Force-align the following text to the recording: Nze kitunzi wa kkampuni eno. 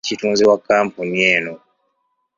Nze 0.03 0.07
kitunzi 0.09 0.43
wa 0.49 0.57
kkampuni 0.59 1.17
eno. 1.35 1.53